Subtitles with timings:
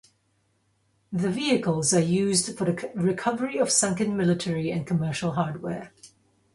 [1.13, 5.91] The vehicles are used for the recovery of sunken military and commercial hardware.